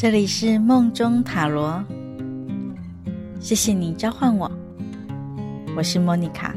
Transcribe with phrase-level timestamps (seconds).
[0.00, 1.82] 这里是梦中塔罗，
[3.40, 4.48] 谢谢你召唤我，
[5.76, 6.54] 我是莫妮卡。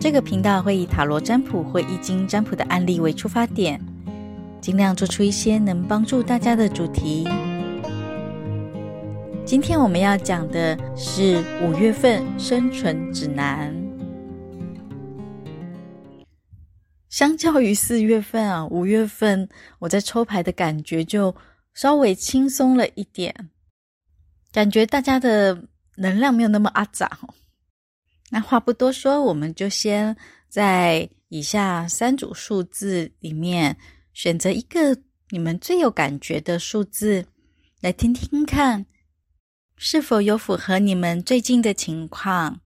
[0.00, 3.78] 这个频道会以塔罗占卜或易经占卜的案例为出发点，
[4.58, 7.28] 尽量做出一些能帮助大家的主题。
[9.44, 13.81] 今天我们要讲的是五月份生存指南。
[17.12, 19.46] 相较于四月份啊，五月份
[19.78, 21.36] 我在抽牌的感觉就
[21.74, 23.50] 稍微轻松了一点，
[24.50, 27.20] 感觉大家的能量没有那么阿杂。
[28.30, 30.16] 那话不多说，我们就先
[30.48, 33.76] 在以下三组数字里面
[34.14, 34.96] 选择一个
[35.28, 37.26] 你们最有感觉的数字，
[37.82, 38.86] 来听听看
[39.76, 42.62] 是否有符合你们最近的情况，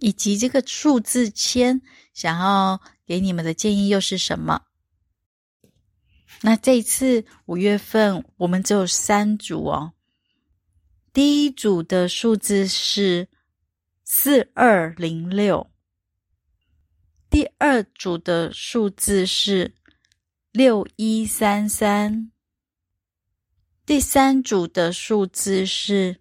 [0.00, 1.80] 以及这个数字签
[2.18, 2.80] 想要。
[3.08, 4.66] 给你们的建议又是什么？
[6.42, 9.94] 那这一次五月份我们只有三组哦。
[11.14, 13.28] 第一组的数字是
[14.04, 15.70] 四二零六，
[17.30, 19.74] 第二组的数字是
[20.52, 22.30] 六一三三，
[23.86, 26.20] 第三组的数字是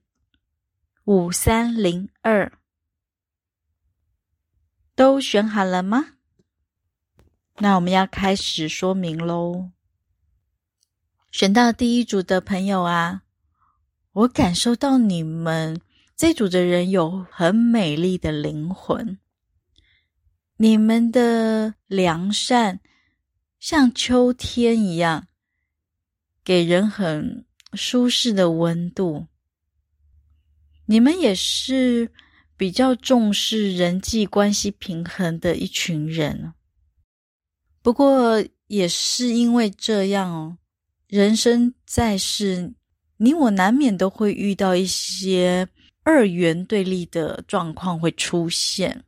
[1.03, 2.56] 五三零二。
[4.97, 6.15] 都选好了吗？
[7.59, 9.69] 那我们要开始说明喽。
[11.31, 13.21] 选到第一组的朋友啊，
[14.13, 15.79] 我感受到你们
[16.15, 19.19] 这组的人有很美丽的灵魂，
[20.55, 22.79] 你们的良善
[23.59, 25.27] 像秋天一样，
[26.43, 29.27] 给人很舒适的温度。
[30.87, 32.11] 你们也是
[32.57, 36.53] 比较重视人际关系平衡的一群人。
[37.83, 40.57] 不过也是因为这样哦，
[41.07, 42.73] 人生在世，
[43.17, 45.69] 你我难免都会遇到一些
[46.03, 49.05] 二元对立的状况会出现。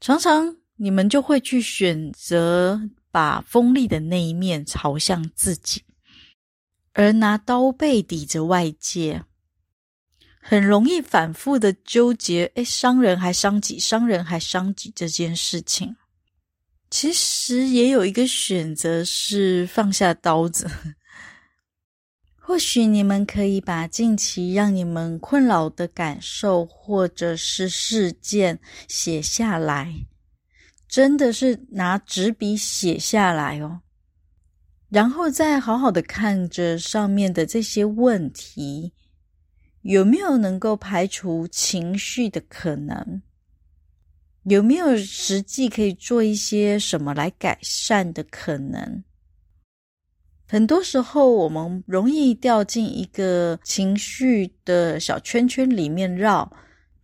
[0.00, 5.82] 常常你们就会去选择把锋利的那一面朝向自己，
[6.92, 9.24] 而拿刀背抵着外界，
[10.40, 15.96] 很容易反复的纠结，诶，伤人还伤己，伤人还伤己这件事情。
[16.90, 20.70] 其实也有一个选择是放下刀子。
[22.36, 29.92] 或许你们可以把近期让你们困扰的感受或者是事件写下来，
[30.88, 33.82] 真的是拿纸笔写下来哦，
[34.88, 38.94] 然后再好好的看着上面的这些问题，
[39.88, 43.22] 有没有能够排除情绪的可能。
[44.42, 49.02] 有没有实际可以做一些什么来改善的可能？
[50.46, 56.52] 很多时候，我们容易掉进一个情绪的小圈圈里面绕，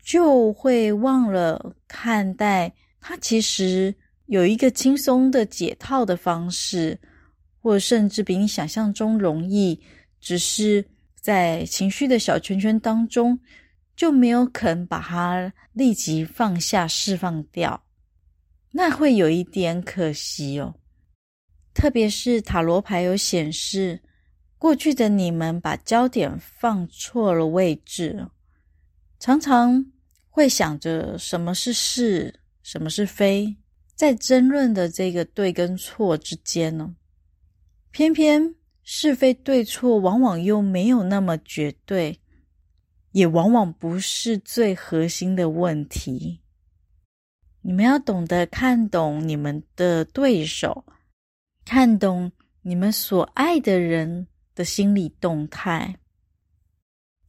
[0.04, 2.70] 就会忘了看待
[3.00, 3.94] 它其实
[4.26, 7.00] 有一个轻松的解套的方式，
[7.62, 9.80] 或甚至比你想象中容易。
[10.20, 10.82] 只是
[11.24, 13.40] 在情绪的小圈圈当中。
[13.96, 17.84] 就没有肯把它立即放下、释放掉，
[18.72, 20.74] 那会有一点可惜哦。
[21.72, 24.02] 特别是塔罗牌有显示，
[24.58, 28.28] 过去的你们把焦点放错了位置，
[29.20, 29.86] 常常
[30.28, 33.54] 会想着什么是是，什么是非，
[33.94, 36.96] 在争论的这个对跟错之间呢，
[37.92, 42.20] 偏偏是非对错往往又没有那么绝对。
[43.12, 46.40] 也往往不是最核心的问题。
[47.62, 50.84] 你们要懂得看懂你们的对手，
[51.64, 55.96] 看懂你们所爱的人的心理动态。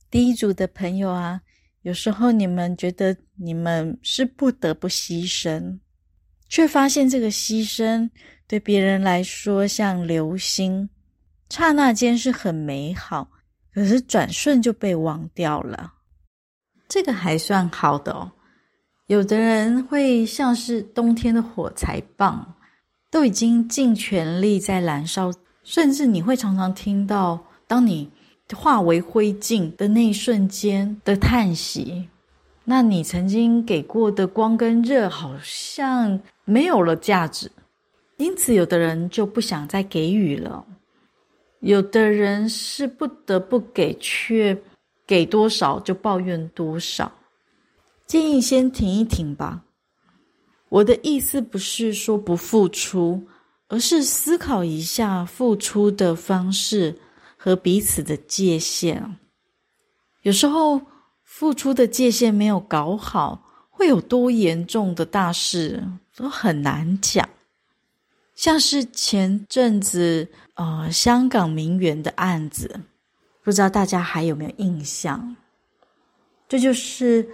[0.10, 1.40] 第一组的朋友啊，
[1.84, 5.78] 有时候你们觉得你们是不得不牺牲，
[6.50, 8.10] 却发现这个牺牲
[8.48, 10.90] 对别人来说像流星，
[11.50, 13.30] 刹那间是很美好。
[13.74, 15.96] 可是转瞬就被忘掉了，
[16.88, 18.32] 这个还算好的哦。
[19.08, 22.56] 有的人会像是冬天的火柴棒，
[23.12, 25.30] 都已经尽全力在燃烧，
[25.66, 27.38] 甚至你会常常听到，
[27.68, 28.10] 当你
[28.56, 32.08] 化为灰烬的那一瞬间的叹息。
[32.64, 37.52] 那你曾经给过的光跟热，好像没有了价值，
[38.16, 40.66] 因此有的人就不想再给予了。
[41.66, 44.56] 有的人是不得不给，却
[45.08, 47.12] 给多少就抱怨多少。
[48.06, 49.64] 建议先停一停吧。
[50.70, 53.28] 我的意思不是说不付出，
[53.68, 57.00] 而是思考一下付出的方式
[57.36, 59.18] 和彼此的界限。
[60.22, 60.80] 有时候
[61.24, 65.84] 付出的界限没有搞好，会有多严重的大事
[66.16, 67.28] 都很难讲。
[68.36, 72.82] 像是前阵子呃香港名媛的案子，
[73.42, 75.36] 不知道大家还有没有印象？
[76.48, 77.28] 这就是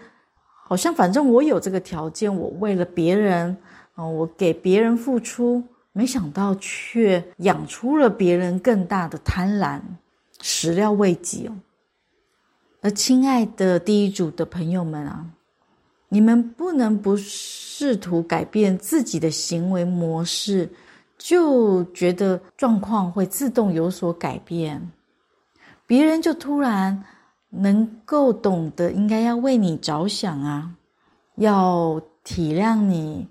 [0.64, 3.58] 好像反正我有这个条件，我为了别人，
[3.96, 5.64] 呃，我给别人付出。
[5.94, 9.82] 没想到，却养出了别人更大的贪婪，
[10.40, 11.54] 始料未及哦。
[12.80, 15.26] 而亲爱的第一组的朋友们啊，
[16.08, 20.70] 你们不能不试图改变自己的行为模式，
[21.24, 24.92] 就觉得状况会自动有所改变，
[25.86, 27.04] 别人就突然
[27.50, 30.76] 能够懂得应该要为你着想啊，
[31.36, 33.28] 要体谅你，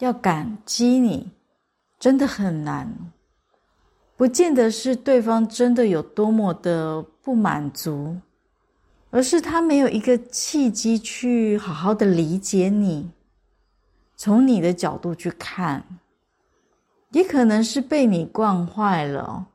[0.00, 1.30] 要感激你。
[2.00, 2.92] 真的很难，
[4.16, 8.16] 不见得是对方真的有多么的不满足，
[9.10, 13.10] 而是他没有一个契机去好好的理解你，
[14.16, 15.84] 从你的角度去看，
[17.10, 19.46] 也可能是被你惯坏了。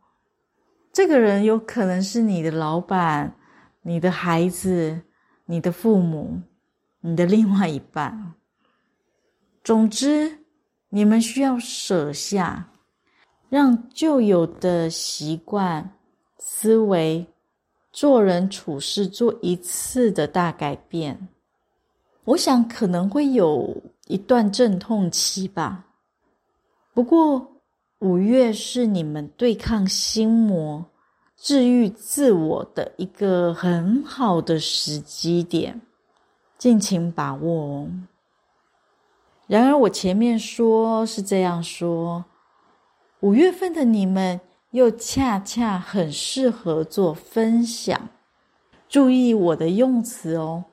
[0.92, 3.36] 这个人有可能是你的老板、
[3.82, 5.02] 你的孩子、
[5.46, 6.42] 你的父母、
[7.02, 8.34] 你的另外一半。
[9.64, 10.40] 总之。
[10.96, 12.70] 你们需要舍下，
[13.50, 15.98] 让旧有的习惯、
[16.38, 17.26] 思维、
[17.92, 21.30] 做人处事做一次的大改变。
[22.26, 25.84] 我想可能会有一段阵痛期吧。
[26.94, 27.62] 不过
[28.00, 30.86] 五月是你们对抗心魔、
[31.38, 35.82] 治愈自我的一个很好的时机点，
[36.58, 37.88] 尽情把握哦。
[39.48, 42.26] 然而，我前面说是这样说，
[43.22, 44.40] 五月份的你们
[44.72, 48.10] 又恰恰很适合做分享。
[48.88, 50.66] 注意我的用词哦，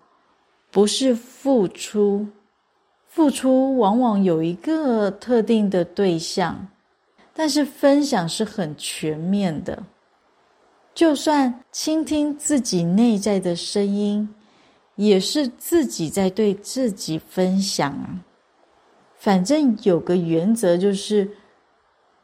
[0.71, 2.29] 不是付出，
[3.13, 6.69] 付出往往有一个特定的对象，
[7.35, 9.83] 但是分享是很全面的。
[10.95, 14.33] 就算倾听自己内在的声音，
[14.95, 18.23] 也是自己在对自己分享啊。
[19.17, 21.29] 反正有个原则，就是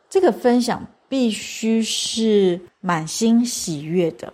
[0.08, 4.32] 这个分享必须是满心喜悦的。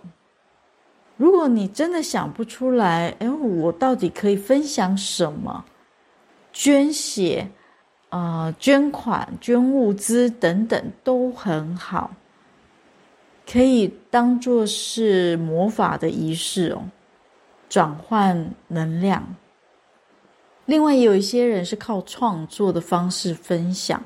[1.17, 5.65] 如果你真的想不出来，哎，我到底可以分享什么？
[6.53, 7.49] 捐血、
[8.09, 12.11] 啊、呃，捐款、捐物资等等都很好，
[13.51, 16.83] 可以当做是魔法的仪式哦，
[17.67, 19.35] 转换能量。
[20.65, 24.01] 另外，有一些人是靠创作的方式分享，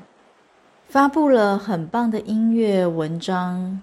[0.88, 3.80] 发布了很棒的音乐文章，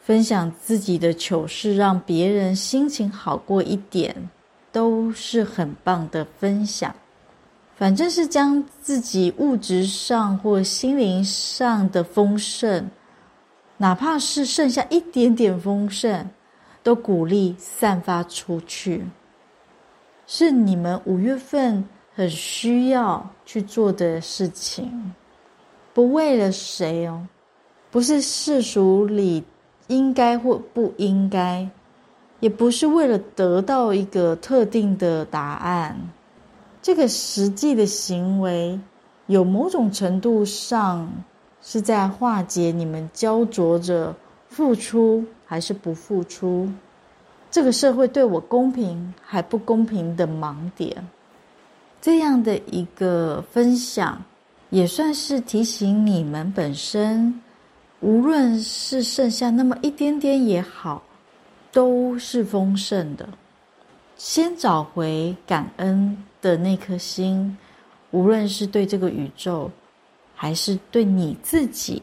[0.00, 4.28] 分享自己的糗事，让别人心情好过一点，
[4.70, 6.94] 都是很棒的分享。
[7.76, 12.88] 反正是将自己物质上或心灵上的丰盛，
[13.78, 16.30] 哪怕是剩下一点点丰盛，
[16.84, 19.04] 都鼓励散发出去。
[20.26, 21.84] 是你们五月份
[22.14, 25.12] 很需要去做的事情，
[25.92, 27.26] 不为了谁哦，
[27.90, 29.44] 不是世俗里
[29.88, 31.68] 应该或不应该，
[32.38, 35.98] 也不是为了得到一个特定的答案。
[36.84, 38.78] 这个实际的行为，
[39.26, 41.10] 有某种程度上
[41.62, 44.14] 是在化解你们焦灼着
[44.50, 46.68] 付出还是不付出，
[47.50, 50.94] 这个社会对我公平还不公平的盲点。
[52.02, 54.22] 这样的一个分享，
[54.68, 57.40] 也算是提醒你们本身，
[58.00, 61.02] 无论是剩下那么一点点也好，
[61.72, 63.26] 都是丰盛的。
[64.18, 67.56] 先找回感恩的那颗心，
[68.10, 69.70] 无论是对这个宇宙，
[70.34, 72.02] 还是对你自己，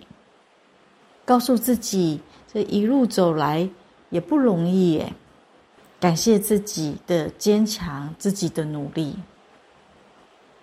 [1.24, 2.20] 告诉自己
[2.52, 3.70] 这一路走来
[4.10, 5.14] 也不容易耶，
[6.00, 9.16] 感谢自己的坚强，自己的努力。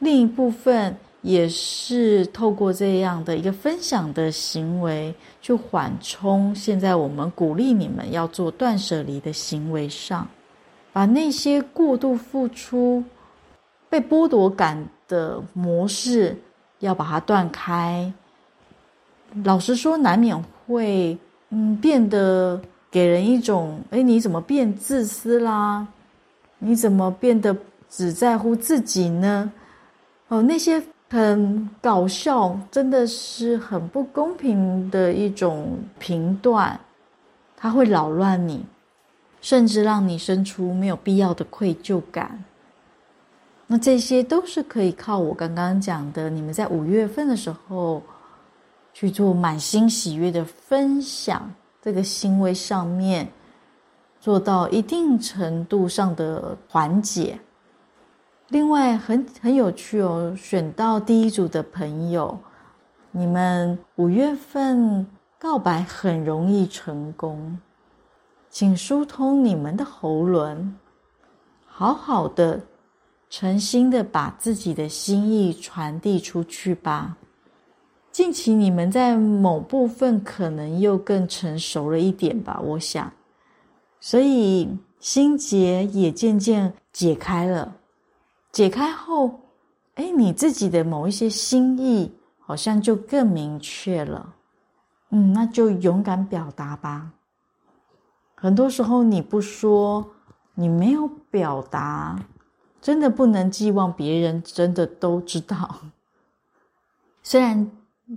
[0.00, 10.26] 另一部分也是透过这样的一个分享的行为，去缓冲现在我们鼓励你们要做断舍离的行为上，
[10.92, 13.04] 把那些过度付出、
[13.88, 16.37] 被剥夺感的模式
[16.80, 18.12] 要把它断开。
[19.45, 21.16] 老实说，难免会
[21.50, 25.87] 嗯变得给人一种：哎，你怎么变自私啦？
[26.59, 27.57] 你怎么变得
[27.88, 29.52] 只在乎自己呢？
[30.28, 36.78] 哦，那些很搞笑，真的是很不公平的一种评断，
[37.57, 38.64] 它会扰乱你，
[39.40, 42.45] 甚至让你生出没有必要的愧疚感。
[43.71, 48.03] 那这些都是可以靠我刚刚讲的，你们在五月份的时候
[48.95, 53.29] 去做满心喜悦的分享，这个行为上面
[54.19, 57.39] 做到一定程度上的缓解。
[58.49, 62.39] 另外很很有趣哦，选到第一组的朋友，
[63.11, 65.07] 你们五月份
[65.39, 67.59] 告白很容易成功，
[68.49, 70.75] 请疏通你们的喉轮，
[71.67, 72.59] 好好的、
[73.30, 77.16] 诚心的把自己的心意传递出去吧。
[78.11, 83.12] 近期你们在某部分可能又更成熟了一点吧，我想，
[84.00, 84.68] 所以
[84.99, 87.76] 心结也渐渐解开了。
[88.50, 89.38] 解开后，
[89.94, 94.35] 哎，你自己的某一些心意好像就更明确了。
[95.11, 97.12] 嗯，那就勇敢表达吧。
[98.35, 100.04] 很多时候你不说，
[100.54, 102.18] 你没有表达，
[102.80, 105.76] 真的不能寄望别人真的都知道。
[107.23, 107.70] 虽然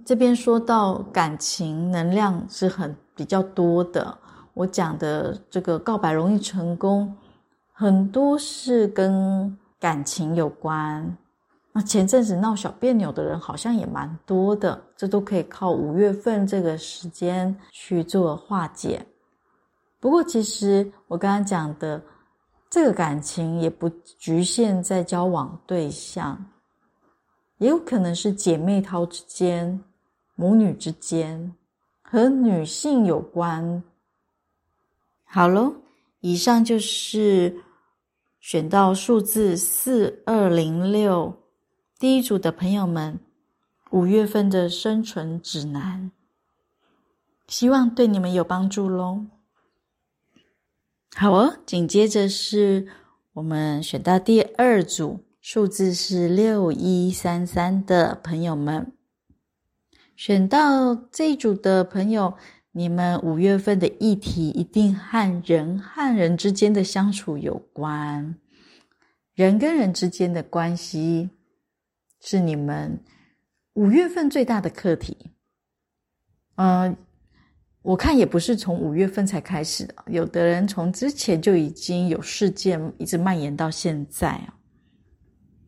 [0.06, 4.18] 这边说到感情能量是很比较多的，
[4.54, 7.16] 我讲的这个告白容易成功，
[7.72, 9.58] 很多是跟。
[9.82, 11.18] 感情有关，
[11.72, 19.04] 那前阵子闹小别扭的人好像也蛮多的，这都可以靠五月份这个时间去做化解。
[20.00, 22.00] 不过，其实我刚刚讲的
[22.72, 23.88] 这个感情也不
[24.18, 26.44] 局限在交往对象，
[27.60, 29.80] 也有可能是姐妹淘之间、
[30.34, 31.54] 母女之间，
[32.02, 33.84] 和女性有关。
[35.26, 35.76] 好喽，
[36.22, 37.56] 以上就是。
[38.44, 41.32] 选到数字四二零六
[42.00, 43.20] 第一组的朋友们，
[43.92, 46.12] 五月份的生存指南，
[47.48, 49.24] 希望对你们有帮助喽。
[51.16, 52.88] 好哦，紧接着是
[53.34, 58.94] 我们选到第二组，数字是六一三三的朋友们，
[60.16, 62.36] 选到这一组的朋友。
[62.74, 68.38] 你们五月份的议题一定和人和人之间的相处有关，
[69.34, 71.32] 人跟人之间的关系
[72.22, 73.04] 是你们
[73.74, 75.32] 五月份最大的课题。
[76.56, 76.96] 嗯、
[77.82, 84.40] 我看也不是从五月份才开始的，有的人从之前就已经有事件一直蔓延到现在。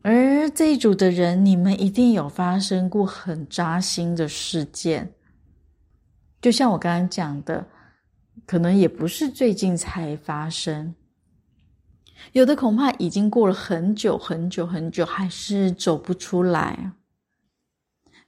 [0.02, 5.12] 而这一组的人，你们一定有发生过很扎心的事件。
[6.40, 7.66] 就像我刚刚讲的，
[8.46, 10.94] 可能也不是最近才发生，
[12.32, 16.92] 有的恐怕已经过了很久很久很久，还是走不出来。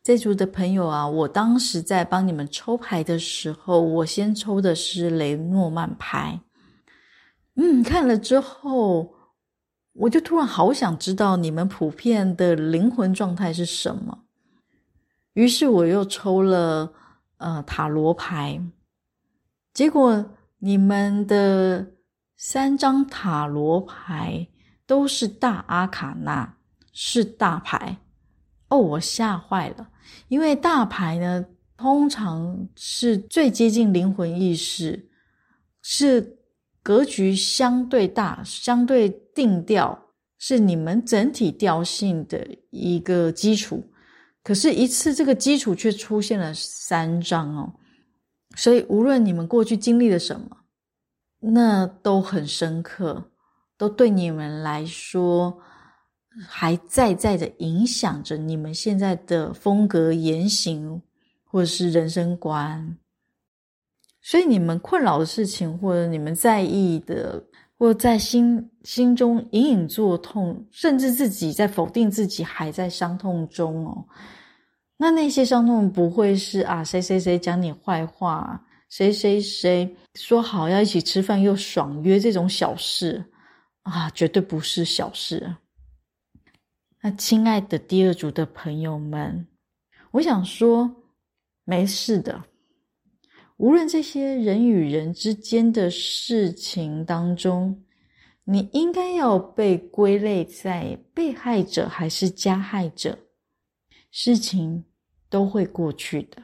[0.06, 6.38] 这组的朋友啊，我当时在帮你们抽牌的时候，我先抽的是雷诺曼牌。
[7.56, 9.16] 嗯，看了之后，
[9.94, 14.16] 我就突然好想知道你们普遍的灵魂状态是什么，
[15.32, 16.92] 于是我又抽了。
[17.38, 18.62] 呃，塔罗牌，
[19.74, 20.24] 结果
[20.58, 21.84] 你们的
[22.36, 24.46] 三张塔罗牌
[24.86, 26.54] 都是大阿卡纳，
[26.92, 27.98] 是大牌
[28.68, 29.90] 哦，我吓坏了，
[30.28, 31.44] 因为大牌呢，
[31.76, 35.08] 通常是最接近灵魂意识，
[35.82, 36.38] 是
[36.82, 39.98] 格局相对大、相对定调，
[40.38, 43.84] 是你们整体调性的一个基础。
[44.42, 47.72] 可是，一次这个基础却出现了三张哦，
[48.54, 50.48] 所以无论你们过去经历了什么，
[51.40, 53.30] 那都很深刻，
[53.76, 55.58] 都对你们来说
[56.46, 61.00] 还在在的影响着你们现在的风格、言行，
[61.44, 62.96] 或者是人生观。
[64.20, 67.42] 所以，你们困扰的事情，或者你们在意的，
[67.78, 74.04] 或在心心中隐隐作痛，甚至自己在否定自己，还在伤痛中哦。
[74.96, 83.24] 那那些伤痛不会是啊，谁谁谁讲你坏话，谁谁谁说好要一起吃饭又爽约这种小事
[83.82, 85.54] 啊，绝对不是小事。
[87.02, 89.46] 那亲爱的第二组的朋友们，
[90.10, 90.90] 我想说，
[91.64, 92.42] 没事的。
[93.58, 97.84] 无论这些人与人之间的事情当中，
[98.44, 103.18] 你应该要被归类在被害者还是加害者。
[104.10, 104.84] 事情
[105.28, 106.42] 都会过去的，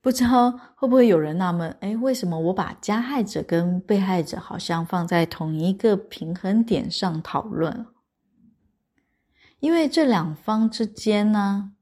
[0.00, 7.86] 不知道会不会有人纳闷，诶，为什么我把加害者跟被害者好像放在同一个平衡点上讨论？
[9.62, 11.72] 因为这两方之间呢，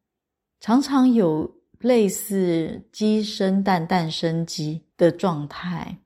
[0.61, 5.97] 常常有类似鸡生蛋、蛋生鸡的状态。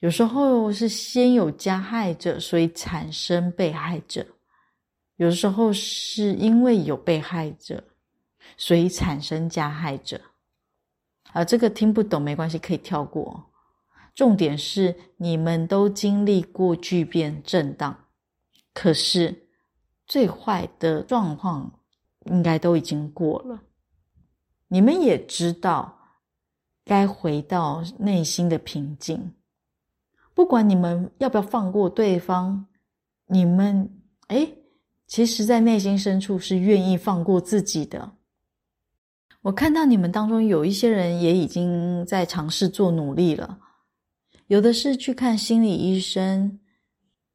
[0.00, 4.22] 有时候是先有加害者，所以产生被害者；
[5.16, 7.82] 有时候是因为有被害者，
[8.58, 10.20] 所以产生加害者。
[11.32, 13.50] 啊，这个听不懂没关系，可以跳过。
[14.14, 18.08] 重点是你们都经历过巨变震荡，
[18.74, 19.46] 可是
[20.10, 21.72] 最坏的状况
[22.24, 23.62] 应该都已经过了。
[24.66, 25.96] 你们也知道
[26.84, 29.32] 该回到内心的平静。
[30.34, 32.66] 不管你们要不要放过对方，
[33.26, 33.88] 你们
[34.26, 34.58] 诶，
[35.06, 38.10] 其实，在内心深处是愿意放过自己的。
[39.42, 43.60] 我看到你们当中有一些人也已经在尝试做努力了，
[44.48, 46.58] 有的是去看心理医生，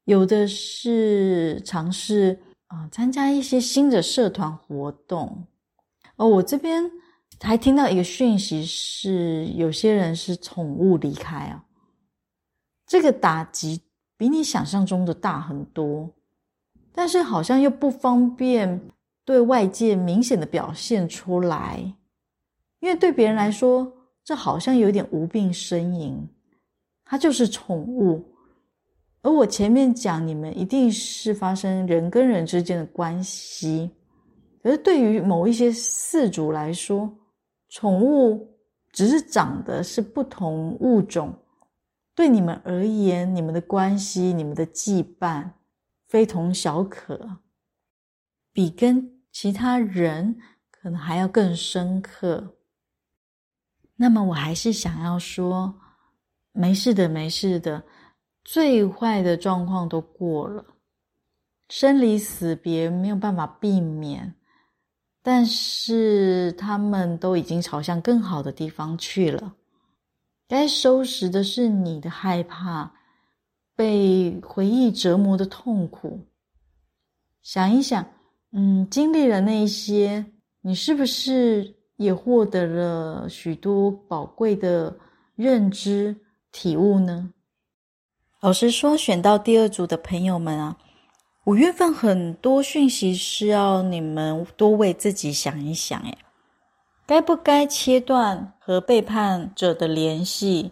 [0.04, 2.38] 有的是尝试
[2.76, 5.48] 啊参加一些新的社团活动。
[6.18, 6.92] 哦，我这边
[7.42, 11.64] 还听到一个讯息是，有些人是宠物离开啊。
[12.86, 13.82] 这个打击
[14.18, 16.12] 比你想象中的大很多，
[16.92, 18.90] 但是好像又不方便
[19.24, 21.96] 对外界明显的表现出来，
[22.80, 23.92] 因为对别人来说，
[24.24, 26.28] 这好像有点无病呻吟，
[27.06, 28.35] 它就是宠物。
[29.26, 33.90] 而我前面讲，你们一定是发生人跟人之间的关系，
[34.62, 37.12] 而对于某一些饲主来说，
[37.70, 38.48] 宠物
[38.92, 41.34] 只是长得是不同物种。
[42.14, 45.50] 对你们而言，你们的关系、你们的羁绊，
[46.08, 47.40] 非同小可，
[48.54, 50.38] 比跟其他人
[50.70, 52.58] 可能还要更深刻。
[53.96, 55.74] 那么，我还是想要说，
[56.52, 57.84] 没事的，没事的，
[58.46, 60.64] 最坏的状况都过了，
[61.68, 64.36] 生离死别没有办法避免，
[65.24, 69.56] 但是他们都已经朝向更好的地方去了。
[70.48, 72.94] 该收拾的是你的害怕，
[73.76, 76.20] 被回忆折磨的痛苦。
[77.42, 78.06] 想一想，
[78.52, 80.24] 嗯，经历了那些，
[80.62, 84.96] 你是不是也获得了许多宝贵的
[85.36, 86.16] 认知
[86.52, 87.32] 体悟呢？
[88.46, 90.78] 老实说，选到第二组的朋友们啊，
[91.46, 96.16] 五月份很多讯息是要你们多为自己想一想，诶
[97.08, 100.72] 该不该切断和背叛者的联系？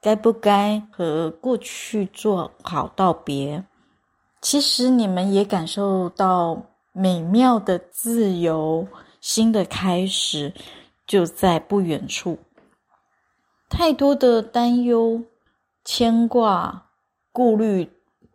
[0.00, 3.62] 该不该和过去做好道别？
[4.40, 6.58] 其实你们也感受到
[6.94, 8.88] 美妙的自由，
[9.20, 10.54] 新的开始
[11.06, 12.38] 就在不远处。
[13.68, 15.22] 太多的担忧、
[15.84, 16.83] 牵挂、
[17.34, 17.90] 顾虑，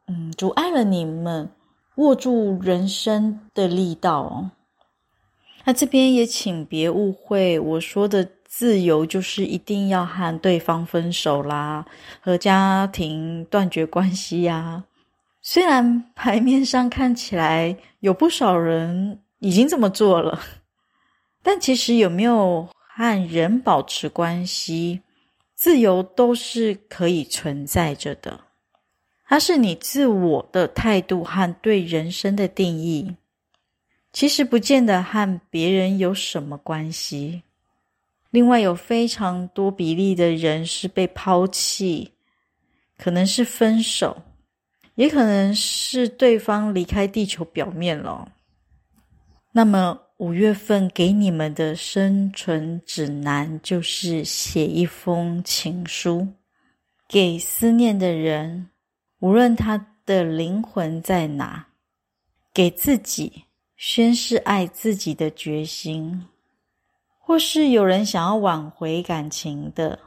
[0.07, 1.49] 嗯，阻碍了你们
[1.95, 4.51] 握住人生的力道哦。
[5.63, 11.85] 那这边也请别误会，我说的自由就是一定要和对方分手啦，
[12.19, 14.83] 和家庭断绝关系呀。
[15.41, 20.38] 虽然牌面上看起来有不少人已经这么做了，
[21.41, 24.99] 但其实有没有和人保持关系，
[25.55, 28.41] 自由都是可以存在着的。
[29.30, 33.15] 它是你自我的态度和对人生的定义。
[34.12, 37.44] 其实不见得和别人有什么关系。
[38.32, 42.12] 另外，有非常多比例的人是被抛弃，
[42.98, 44.20] 可能是分手，
[44.96, 48.32] 也可能是对方离开地球表面了。
[49.52, 56.28] 那么，五月份给你们的生存指南就是写一封情书，
[57.08, 58.70] 给思念的人，
[59.19, 61.67] 无论他的灵魂在哪，
[62.53, 63.43] 给自己。
[63.82, 66.27] 宣誓爱自己的决心，
[67.17, 69.97] 或是有人想要挽回感情的，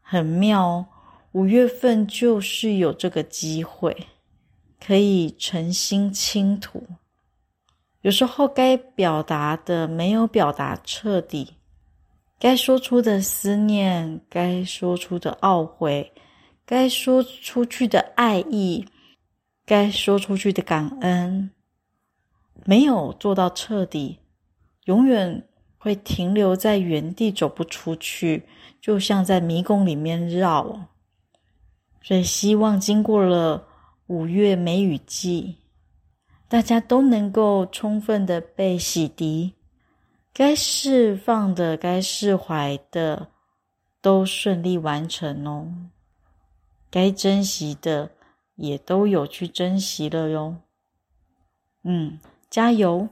[0.00, 0.84] 很妙。
[1.30, 3.96] 五月份就是有这个机会，
[4.84, 6.84] 可以诚心倾吐。
[8.00, 11.54] 有时候该表达的没有表达彻底，
[12.40, 16.12] 该说出的思念，该说出的懊悔，
[16.66, 18.84] 该说出去的爱意，
[19.64, 21.50] 该说出去的感恩。
[22.64, 24.18] 没有做到彻底，
[24.86, 25.46] 永远
[25.78, 28.48] 会停留在原地，走不出去，
[28.80, 30.88] 就像在迷宫里面绕。
[32.02, 33.64] 所以，希望经过了
[34.08, 35.58] 五月梅雨季，
[36.48, 39.52] 大家都能够充分的被洗涤，
[40.32, 43.28] 该释放的、该释怀的，
[44.00, 45.72] 都顺利完成哦。
[46.90, 48.10] 该珍惜的，
[48.54, 50.56] 也都有去珍惜了哟。
[51.82, 52.18] 嗯。
[52.48, 53.08] 加油！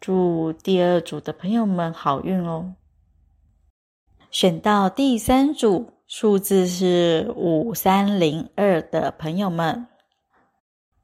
[0.00, 2.74] 祝第二组的朋友们好运哦。
[4.32, 9.86] 选到第三组，数字是五三零二的朋友们，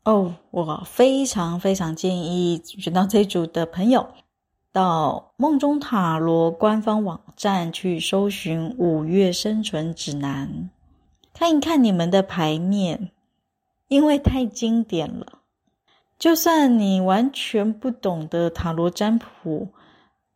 [0.03, 4.07] 哦，我非常非常建议选到这组的朋友，
[4.73, 10.69] 到梦中塔罗官方网站去搜寻五月生存指南，
[11.39, 13.13] 看一看你们的牌面，
[13.87, 15.39] 因为太经典了。
[16.19, 19.69] 就算你完全不懂得塔罗占卜，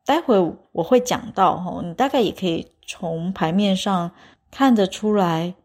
[0.06, 0.38] 待会
[0.70, 4.12] 我会讲到齁，你大概也可以从牌面上
[4.48, 5.56] 看得出来，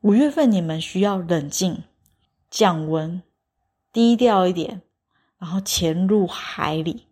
[0.00, 1.84] 五月份你们需要冷静、
[2.50, 3.22] 降温、
[3.92, 4.82] 低调一点，
[5.38, 7.06] 然后潜入海里。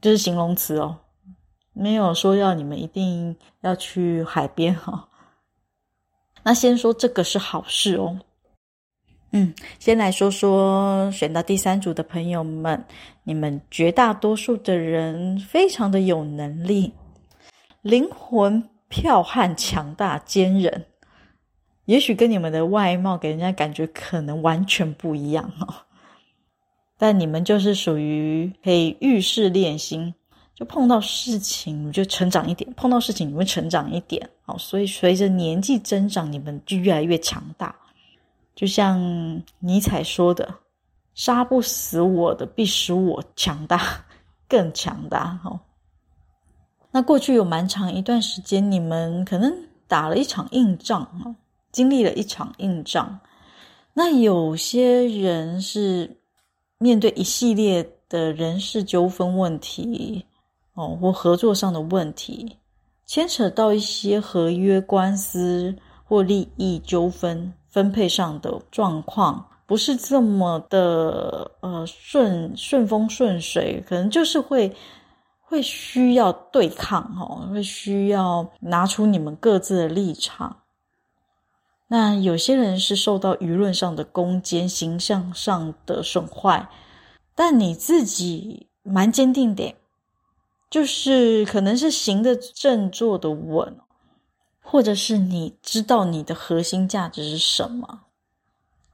[0.00, 1.00] 这是形容词哦，
[1.74, 5.10] 没有说要你们一定要去海边哈、
[6.44, 8.18] 那先说这个是好事哦。
[9.32, 12.84] 嗯，先来说说选到第三组的朋友们，
[13.24, 16.92] 你们绝大多数的人非常的有能力，
[17.80, 20.84] 灵魂剽悍、强大、坚韧，
[21.86, 25.74] 也许跟你们的外貌给人家感觉可能完全不一样、哦。
[26.98, 30.14] 但你们就是属于可以遇事练心，
[30.62, 37.74] 就碰到事情你就成长一点，碰到事情你会成长一点，好，所以随着年纪增长，你们就越来越强大。
[38.54, 40.48] 就像尼采说的
[41.16, 44.04] ：“杀不死我的，必使我强大，
[44.48, 45.58] 更强大。”好，
[46.92, 49.52] 那过去有蛮长一段时间，你们可能
[49.88, 51.34] 打了一场硬仗，哈，
[51.72, 53.18] 经历了一场硬仗。
[53.94, 56.18] 那有些人是。
[56.78, 60.26] 面对一系列的人事纠纷问题，
[60.74, 62.58] 哦，或合作上的问题，
[63.06, 74.74] 牵扯到一些合约官司或利益纠纷分配上的状况，不是这么的呃顺顺风顺水，可能就是会
[75.40, 80.58] 会需要对抗哦，会需要拿出你们各自的立场。
[81.88, 86.66] 那有些人是受到舆论上的攻击，形象上的损坏，
[87.34, 89.74] 但你自己蛮坚定的，
[90.72, 93.76] 就是可能是行的正，坐的稳，
[94.62, 98.04] 或者是你知道你的核心价值是什么，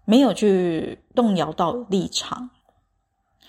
[0.04, 2.50] 没有去动摇到立场。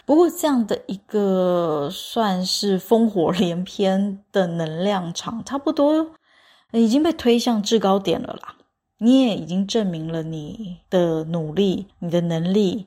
[0.05, 6.11] 不过这样的一个算是烽火连篇的能量场，差不多
[6.71, 8.57] 已经被推向制高点了啦。
[8.99, 12.85] 你也已经证明了你的努力，你的能力，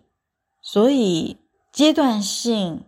[0.60, 1.36] 所以
[1.72, 2.84] 阶段性，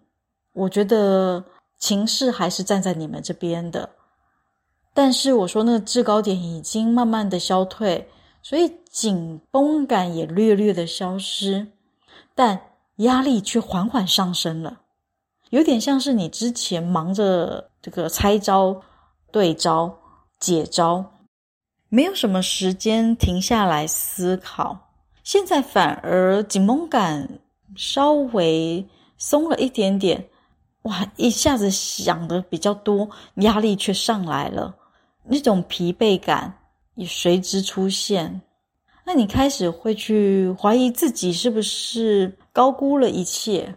[0.53, 1.45] 我觉得
[1.79, 3.91] 情势还是站在你们这边的。
[4.93, 8.09] 但是我说那个制高点已经慢慢的消退，
[8.43, 11.67] 所以紧绷感也略略的消失，
[12.35, 12.61] 但
[12.97, 14.83] 压力却缓缓上升了，
[15.51, 18.81] 有点像是你之前忙着这个拆招、
[19.33, 19.99] 对招、
[20.39, 21.05] 解招。
[21.89, 24.79] 没有什么时间停下来思考，
[25.23, 27.41] 现在反而紧绷感
[27.77, 30.29] 稍微松了一点点，
[30.85, 31.07] 哇！
[31.17, 34.75] 一下子想的比较多，压力却上来了，
[35.25, 36.59] 那种疲惫感
[36.95, 38.41] 也随之出现。
[39.07, 43.75] 那你开始会去怀疑自己是不是高估了一切，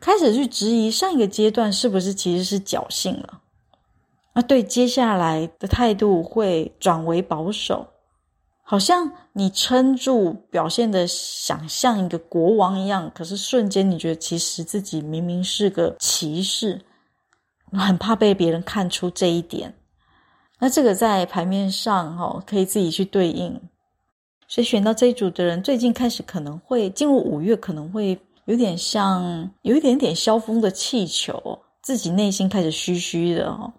[0.00, 3.40] 开始去质疑上一个阶段是不是其实是侥幸了。
[4.34, 7.86] 啊，对，接下来的态度会转为保守，
[8.66, 16.80] 好像你撑住，表现得想像一个国王一样，可是瞬间你觉得其实自己明明是个骑士，
[17.72, 19.72] 很怕被别人看出这一点。
[20.58, 23.60] 那这个在牌面上哈，可以自己去对应。
[24.48, 33.70] 所以选到这一组的人，最近开始可能会进入五月，可能会有点像有一点点消风的气球，自己内心开始虚虚的哈。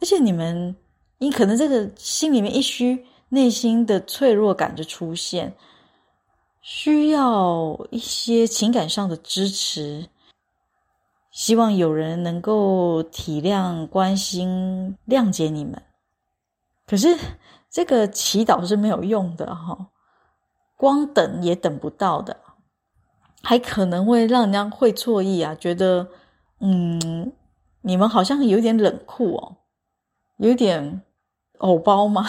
[0.00, 0.76] 而且你们，
[1.16, 5.54] 你可能这个心里面一虚，内心的脆弱感就出现，
[6.60, 10.08] 需要一些情感上的支持，
[11.30, 15.82] 希望有人能够体谅、关心、谅解你们。
[16.86, 17.16] 可是
[17.70, 19.88] 这个祈祷是没有用的哈，
[20.76, 22.36] 光等也等不到的，
[23.42, 26.08] 还可能会让人家会错意啊，觉得
[26.60, 27.32] 嗯，
[27.82, 29.56] 你们好像有点冷酷哦。
[30.38, 31.02] 有点
[31.58, 32.24] 偶包吗？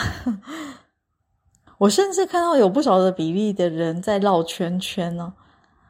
[1.79, 5.33] 我甚至看到有不少的比例的人在绕圈圈呢，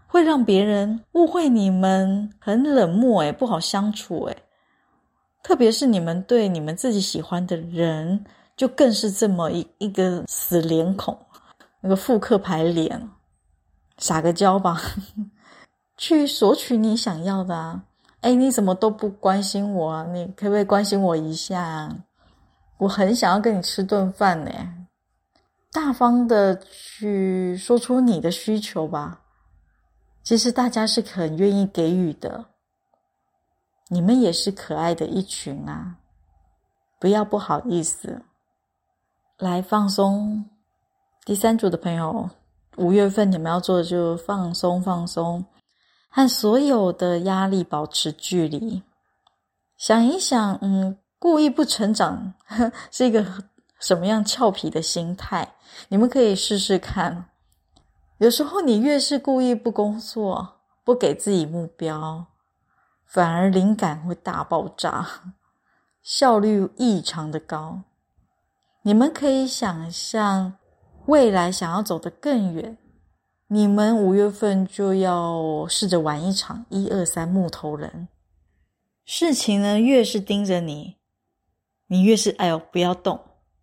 [0.07, 4.37] 会让别人误会你们很冷漠，诶，不好相处，诶，
[5.41, 8.23] 特别是你们对你们自己喜欢的人，
[8.55, 11.17] 就更是这么一一个死脸孔，
[11.81, 13.09] 那个复刻牌脸，
[13.97, 14.79] 撒个娇吧，
[15.97, 17.83] 去索取你想要的啊！
[18.21, 20.05] 哎，你怎么都不关心我啊？
[20.13, 21.89] 你可不可以关心我一下？
[22.77, 24.51] 我很想要跟你吃顿饭呢。
[25.71, 29.21] 大方的去说出你的需求吧。
[30.23, 32.45] 其实大家是很愿意给予的。
[33.89, 35.97] 你们也是可爱的一群啊！
[36.99, 38.21] 不要不好意思，
[39.37, 40.45] 来放松。
[41.25, 42.29] 第三组的朋友，
[42.77, 45.43] 五月份你们要做的就放松放松，
[46.09, 48.83] 和所有的压力保持距离。
[49.77, 52.33] 想一想，嗯，故意不成长
[52.91, 53.25] 是一个
[53.79, 55.55] 什么样俏皮的心态？
[55.87, 57.29] 你们可以试试看。
[58.17, 62.27] 有时候你越是故意不工作，不给自己目标，
[63.05, 65.33] 反而灵感会大爆炸，
[66.03, 67.81] 效率异常的高。
[68.83, 70.55] 你们可以想象。
[71.05, 72.77] 未来想要走得更远，
[73.47, 78.09] 你们五月份就要试着玩一场一二三木头人。
[79.05, 80.97] 事情呢，越是盯着你，
[81.87, 83.19] 你越是哎呦不要动，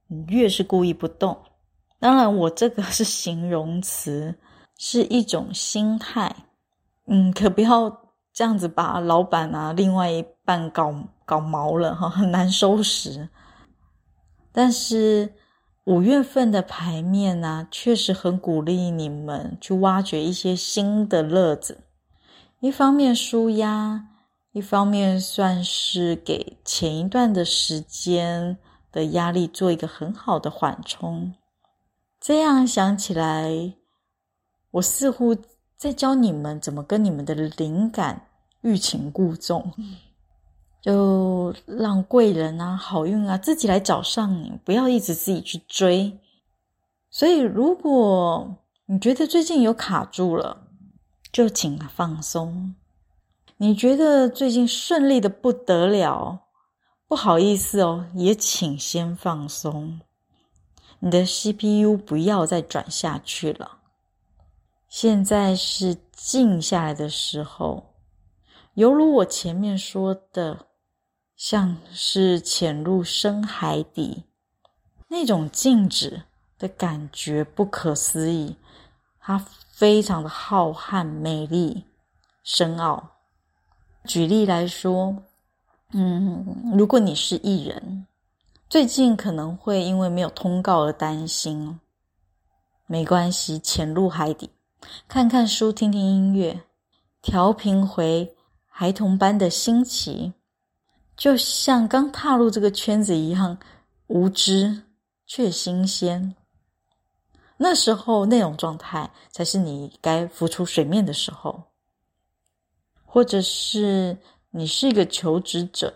[0.08, 1.36] 你越是故意不动。
[1.98, 4.34] 当然，我这个是形容词，
[4.76, 6.34] 是一种心态。
[7.06, 13.28] 嗯，可不要这样子把老板啊，另外一半搞搞毛了哈，很难收拾。
[14.52, 15.34] 但是。
[15.86, 21.84] 五月份的牌面呢、啊，确实很鼓励你们去挖掘一些新的乐子。
[22.58, 24.04] 一方面舒压，
[24.50, 28.58] 一方面算是给前一段的时间
[28.96, 31.34] 的压力做一个很好的缓冲。
[32.18, 33.74] 这样想起来，
[34.70, 35.36] 我似乎
[35.76, 38.28] 在教你们怎么跟你们的灵感
[38.62, 39.72] 欲擒故纵。
[40.80, 46.18] 就让贵人啊、好运啊自己来找上你，不要一直自己去追。
[47.10, 48.56] 所以，如果
[48.86, 50.68] 你觉得最近有卡住了，
[51.32, 52.74] 就请放松。
[53.56, 56.45] 你觉得最近顺利的不得了，
[57.08, 60.00] 不好意思哦，也请先放松。
[60.98, 63.78] 你的 CPU 不要再转下去了。
[64.88, 67.94] 现在是静下来的时候，
[68.74, 70.66] 犹如我前面说的。
[71.36, 74.24] 像是潜入深海底，
[75.06, 76.22] 那种静止
[76.58, 78.56] 的感觉不可思议，
[79.20, 79.38] 它
[79.70, 81.84] 非常的浩瀚、美丽、
[82.42, 83.06] 深奥。
[84.06, 85.14] 举例来说，
[85.92, 88.06] 嗯，如果你是艺人，
[88.68, 91.78] 最近可能会因为没有通告而担心，
[92.86, 94.50] 没关系，潜入海底，
[95.06, 96.60] 看看书，听听音乐，
[97.22, 98.34] 调频回
[98.66, 100.32] 孩童般的新奇。
[101.16, 103.56] 就像刚踏入这个圈子一样，
[104.08, 104.82] 无知
[105.26, 106.34] 却新鲜。
[107.56, 111.62] 那时候那种状态才是你该浮出水面的时候。
[113.02, 114.14] 或者是
[114.56, 115.92] 你是一个求职者，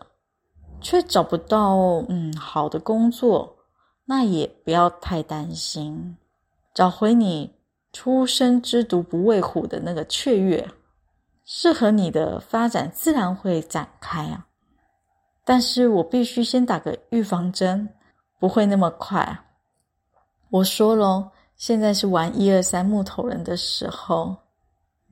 [0.83, 1.77] 却找不到
[2.11, 3.57] 嗯好的工作，
[4.05, 6.19] 那也不要太担心，
[6.75, 7.51] 找回你
[7.91, 10.69] 初生之犊不畏虎的那个雀跃，
[11.47, 14.47] 适合你的发展自然会展开啊。
[15.43, 17.89] 但是我必须先打个预防针，
[18.39, 19.43] 不会那么快。
[20.51, 24.37] 我说咯，现在是玩一二三木头人的时候，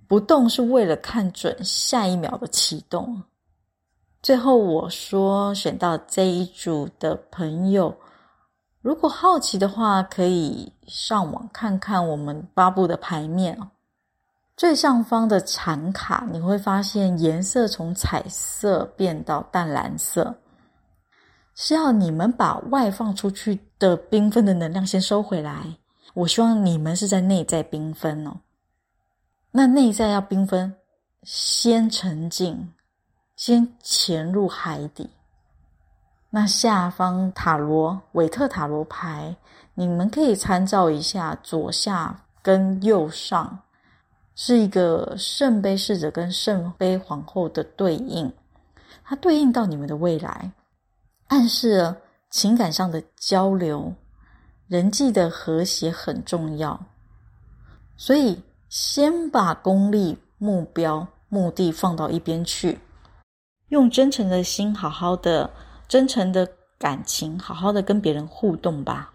[0.07, 3.23] 不动是为了看准下一秒的启动。
[4.29, 7.97] 最后我说，选到这一组的朋友，
[8.83, 13.71] 如果好奇的话，可以上网看看我们发布的牌面哦。
[14.55, 20.39] 最上方的禅卡，你会发现颜色从彩色变到淡蓝色，
[21.55, 25.79] 是要你们把外放出去的缤纷的能量先收回来。
[26.13, 28.41] 我希望你们是在内在缤纷哦。
[29.53, 30.77] 那内在要缤纷，
[31.23, 32.75] 先沉静，
[33.39, 35.09] 先潜入海底。
[36.29, 39.37] 那下方塔罗韦特塔罗牌，
[39.75, 43.61] 你们可以参照一下左下跟右上。
[44.35, 48.33] 是一个圣杯侍者跟圣杯皇后的对应，
[49.05, 50.51] 它对应到你们的未来，
[51.29, 51.97] 暗示了
[52.31, 53.95] 情感上的交流、
[54.67, 56.79] 人际的和谐很重要。
[57.97, 62.79] 所以，先把功利、目标、目的放到一边去，
[63.69, 65.51] 用真诚的心，好好的、
[65.87, 69.13] 真诚的感情，好好的跟别人互动吧。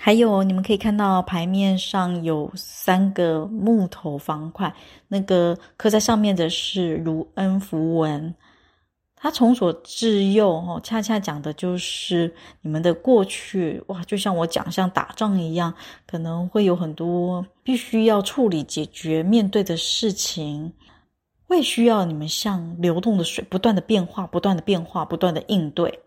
[0.00, 4.74] 还有，你们可以看到牌面上有三个木头方块，
[5.08, 8.34] 那个刻在上面的是卢恩符文。
[9.14, 13.80] 它从左至右，哦，恰恰讲的就是你们的过去。
[13.86, 15.72] 哇，就像我讲，像打仗一样，
[16.06, 20.72] 可能会有很多必须要处理、解决、面对的事情。
[21.52, 26.00] 会需要你们像流动的水，不断的变化，不断的变化，不断的应对，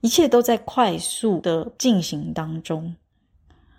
[0.00, 2.92] 一切都在快速的进行当中。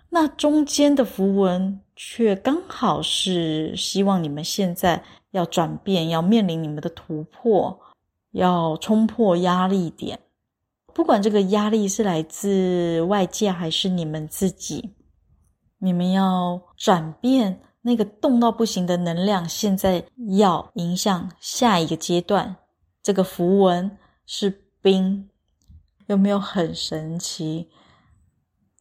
[0.08, 7.78] 那中间的符文却刚好是希望你们现在要转变，要面临你们的突破，
[8.30, 10.18] 要冲破压力点。
[10.94, 14.94] 不管这个压力是来自外界还是你们自己，
[15.76, 17.60] 你们要转变。
[17.86, 20.02] 那个动到不行的能量，现在
[20.38, 22.56] 要迎向下一个阶段。
[23.02, 24.48] 这个符文是
[24.80, 25.28] 冰，
[26.06, 27.68] 有没有很神奇？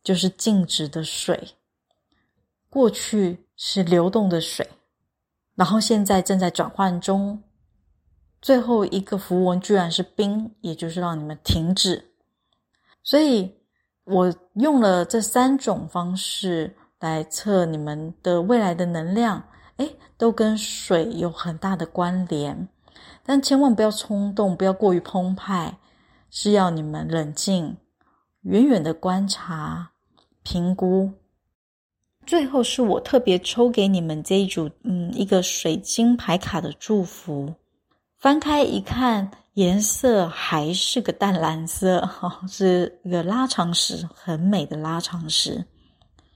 [0.01, 1.55] 就是静止的水，
[2.69, 4.65] 过去是流动的水，
[5.55, 7.43] 然后现在正在转换中。
[8.41, 12.13] 最后一个符文居然是冰，也就是让你们停止。
[13.03, 13.53] 所以
[14.05, 16.77] 我用了这三种方式。
[17.03, 19.43] 来测你们的未来的能量，
[19.75, 22.69] 诶，都跟水有很大的关联，
[23.25, 25.77] 但千万不要冲动，不要过于澎湃，
[26.29, 27.75] 是要你们冷静，
[28.43, 29.91] 远远的观察、
[30.43, 31.11] 评估。
[32.25, 37.53] 最后是我特别抽给你们这一组，嗯，一个水晶牌卡的祝福。
[38.17, 45.65] 翻开一看，颜色还是个淡蓝色，哈，是一个拉长石，很美的拉长石。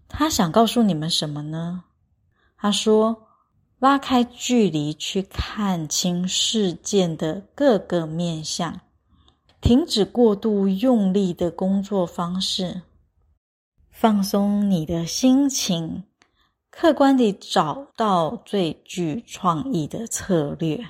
[0.10, 1.84] 他想告诉你们什么呢？
[2.58, 3.28] 他说
[3.78, 8.82] ：“拉开距离，去看清事件的各个面向，
[9.62, 12.82] 停止过度用力的工作方式，
[13.92, 16.06] 放松你的心情，
[16.72, 20.84] 客观地找到最具创意的策略。”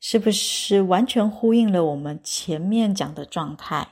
[0.00, 3.88] 是不是完全呼应了我们前面讲的状态？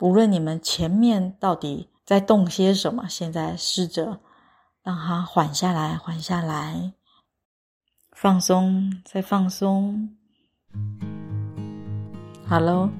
[0.00, 1.90] 无论你们前面到底。
[2.04, 3.06] 在动些什么？
[3.08, 4.20] 现在试着
[4.82, 6.92] 让它缓下来，缓下来，
[8.12, 10.10] 放松，再放松。
[12.46, 12.90] 好喽，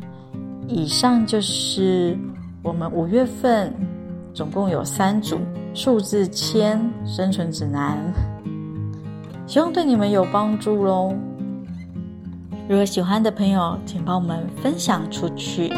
[0.67, 2.19] 以上就是
[2.62, 3.75] 我们五月份
[4.33, 5.38] 总共有三组
[5.75, 7.99] 数字签生存指南，
[9.47, 11.14] 希望对你们有帮助喽。
[12.67, 15.71] 如果喜欢的朋友，请帮我们分享出去，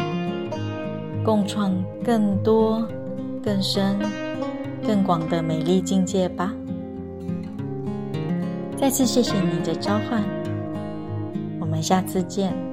[1.25, 2.87] 共创更多。
[3.47, 3.97] 更深、
[4.85, 6.53] 更广的美丽境界吧！
[8.75, 10.21] 再次谢谢你的召唤，
[11.57, 12.66] 我们下次见。